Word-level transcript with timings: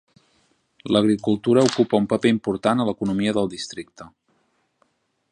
L"agricultura 0.89 1.61
ocupa 1.65 1.99
un 2.03 2.07
paper 2.13 2.31
important 2.35 2.81
a 2.83 2.87
l"economia 2.87 3.35
del 3.39 3.51
districte. 3.55 4.09